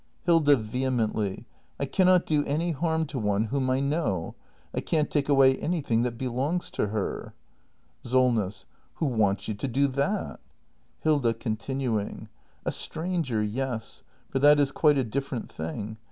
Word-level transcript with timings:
Hilda. 0.25 0.55
[Vehemently.] 0.55 1.45
I 1.79 1.85
cannot 1.85 2.25
do 2.25 2.43
any 2.45 2.71
harm 2.71 3.05
to 3.05 3.19
one 3.19 3.43
whom 3.43 3.69
I 3.69 3.79
know! 3.81 4.33
I 4.73 4.79
can't 4.81 5.11
take 5.11 5.29
away 5.29 5.55
anything 5.57 6.01
that 6.01 6.17
belongs 6.17 6.71
to 6.71 6.87
her. 6.87 7.35
SOLNESS. 8.03 8.65
Who 8.95 9.05
wants 9.05 9.47
you 9.47 9.53
to 9.53 9.67
do 9.67 9.85
that? 9.89 10.39
Hilda. 11.01 11.35
[Continuing.] 11.35 12.29
A 12.65 12.71
stranger, 12.71 13.43
yes! 13.43 14.01
for 14.27 14.39
that 14.39 14.59
is 14.59 14.71
quite 14.71 14.97
a 14.97 15.03
dif 15.03 15.29
ferent 15.29 15.49
thing! 15.49 15.97